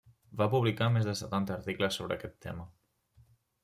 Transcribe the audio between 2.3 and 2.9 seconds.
tema.